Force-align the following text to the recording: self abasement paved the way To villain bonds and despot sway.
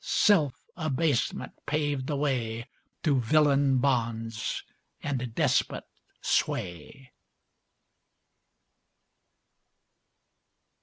self 0.03 0.55
abasement 0.75 1.51
paved 1.67 2.07
the 2.07 2.17
way 2.17 2.67
To 3.03 3.19
villain 3.21 3.77
bonds 3.77 4.63
and 5.03 5.35
despot 5.35 5.83
sway. 6.21 7.11